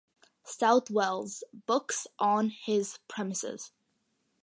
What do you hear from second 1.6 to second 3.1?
books on his